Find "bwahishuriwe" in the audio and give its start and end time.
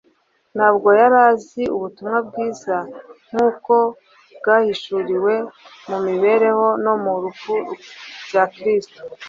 4.39-5.33